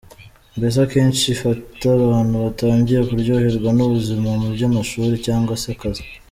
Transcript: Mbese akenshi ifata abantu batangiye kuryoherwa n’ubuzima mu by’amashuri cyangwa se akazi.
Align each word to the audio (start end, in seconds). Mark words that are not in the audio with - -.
Mbese 0.57 0.77
akenshi 0.85 1.23
ifata 1.35 1.85
abantu 2.07 2.35
batangiye 2.45 2.99
kuryoherwa 3.07 3.69
n’ubuzima 3.77 4.29
mu 4.41 4.49
by’amashuri 4.55 5.15
cyangwa 5.27 5.53
se 5.63 5.69
akazi. 5.75 6.03